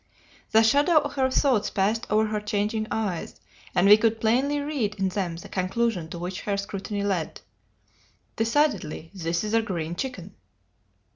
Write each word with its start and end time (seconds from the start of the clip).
The 0.49 0.63
shadow 0.63 0.97
of 0.97 1.13
her 1.13 1.29
thoughts 1.29 1.69
passed 1.69 2.07
over 2.09 2.25
her 2.25 2.41
changing 2.41 2.87
eyes, 2.89 3.35
and 3.75 3.87
we 3.87 3.97
could 3.97 4.19
plainly 4.19 4.59
read 4.59 4.95
in 4.95 5.09
them 5.09 5.35
the 5.35 5.47
conclusion 5.47 6.09
to 6.09 6.17
which 6.17 6.41
her 6.41 6.57
scrutiny 6.57 7.03
led, 7.03 7.39
'Decidedly 8.35 9.11
this 9.13 9.43
is 9.43 9.53
a 9.53 9.61
green 9.61 9.95
chicken.' 9.95 10.33